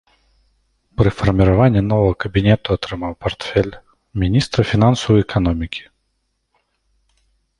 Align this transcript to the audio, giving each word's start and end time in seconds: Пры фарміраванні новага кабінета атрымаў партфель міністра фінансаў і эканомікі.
Пры 0.99 1.09
фарміраванні 1.17 1.81
новага 1.91 2.13
кабінета 2.25 2.67
атрымаў 2.79 3.13
партфель 3.25 3.69
міністра 4.23 4.61
фінансаў 4.71 5.11
і 5.19 5.23
эканомікі. 5.27 5.83